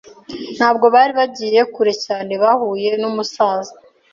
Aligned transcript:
Ntabwo 0.57 0.85
bari 0.93 1.11
bagiye 1.19 1.59
kure 1.73 1.93
cyane 2.05 2.33
bahuye 2.43 2.89
numusaza. 2.99 3.73